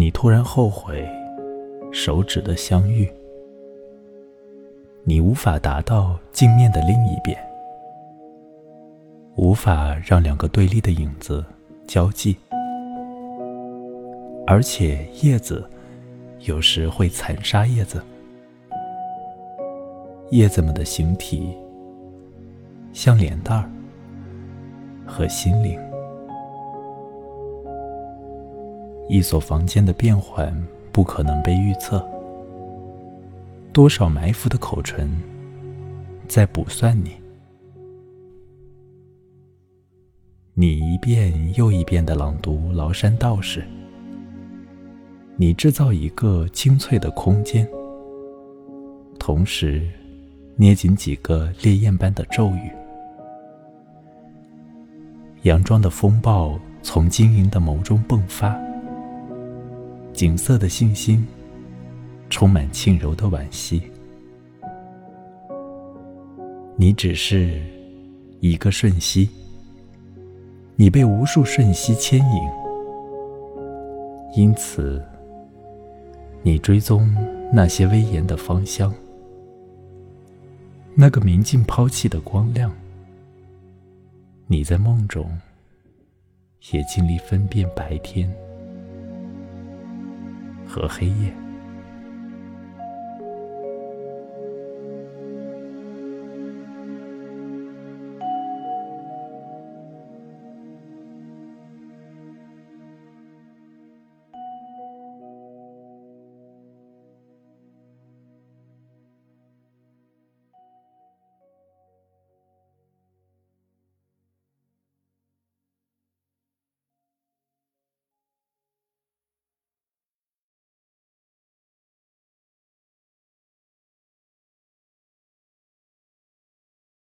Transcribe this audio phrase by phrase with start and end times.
[0.00, 1.06] 你突然后悔
[1.92, 3.06] 手指的相遇，
[5.04, 7.38] 你无法达到镜面的另一边，
[9.36, 11.44] 无法让两个对立的影子
[11.86, 12.34] 交际，
[14.46, 15.68] 而且叶子
[16.46, 18.02] 有时会残杀叶子，
[20.30, 21.54] 叶子们的形体
[22.94, 23.70] 像脸蛋儿
[25.04, 25.78] 和心灵。
[29.10, 30.56] 一所房间的变换
[30.92, 32.00] 不可能被预测，
[33.72, 35.10] 多少埋伏的口唇
[36.28, 37.10] 在卜算你。
[40.54, 43.64] 你一遍又一遍的朗读崂山道士，
[45.34, 47.68] 你制造一个清脆的空间，
[49.18, 49.90] 同时
[50.54, 52.70] 捏紧几个烈焰般的咒语。
[55.42, 58.56] 佯装的风暴从晶莹的眸中迸发。
[60.20, 61.26] 景色的信心，
[62.28, 63.82] 充满轻柔的惋惜。
[66.76, 67.58] 你只是
[68.40, 69.30] 一个瞬息，
[70.76, 72.42] 你被无数瞬息牵引，
[74.36, 75.02] 因此
[76.42, 77.10] 你追踪
[77.50, 78.92] 那些威严的芳香，
[80.94, 82.70] 那个明镜抛弃的光亮。
[84.48, 85.34] 你在梦中
[86.72, 88.30] 也尽力分辨白天。
[90.70, 91.49] 和黑夜。